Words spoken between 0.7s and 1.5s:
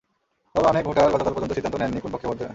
অনেক ভোটার গতকাল